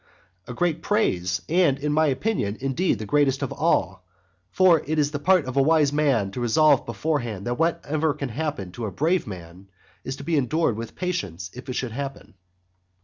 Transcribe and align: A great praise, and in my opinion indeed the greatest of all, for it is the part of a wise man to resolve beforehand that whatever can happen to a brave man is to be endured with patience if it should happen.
A 0.47 0.53
great 0.55 0.81
praise, 0.81 1.43
and 1.47 1.77
in 1.77 1.93
my 1.93 2.07
opinion 2.07 2.57
indeed 2.59 2.97
the 2.97 3.05
greatest 3.05 3.43
of 3.43 3.51
all, 3.53 4.03
for 4.49 4.81
it 4.87 4.97
is 4.97 5.11
the 5.11 5.19
part 5.19 5.45
of 5.45 5.55
a 5.57 5.61
wise 5.61 5.93
man 5.93 6.31
to 6.31 6.39
resolve 6.41 6.87
beforehand 6.87 7.45
that 7.45 7.59
whatever 7.59 8.15
can 8.15 8.29
happen 8.29 8.71
to 8.71 8.87
a 8.87 8.91
brave 8.91 9.27
man 9.27 9.69
is 10.03 10.15
to 10.15 10.23
be 10.23 10.37
endured 10.37 10.75
with 10.75 10.95
patience 10.95 11.51
if 11.53 11.69
it 11.69 11.73
should 11.73 11.91
happen. 11.91 12.33